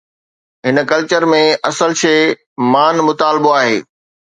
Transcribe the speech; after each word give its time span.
هن 0.67 0.77
ڪلچر 0.91 1.23
۾ 1.33 1.41
اصل 1.69 1.95
شيءِ 2.01 2.25
”مان 2.71 2.99
مطالبو“ 3.09 3.55
آهي. 3.61 3.79